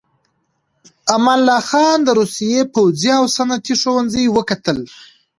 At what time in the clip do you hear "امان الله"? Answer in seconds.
1.15-1.59